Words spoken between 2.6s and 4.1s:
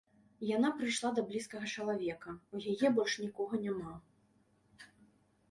яе больш нікога няма.